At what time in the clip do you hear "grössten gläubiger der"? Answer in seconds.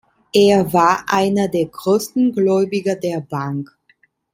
1.67-3.21